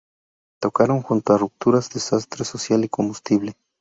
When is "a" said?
1.31-1.37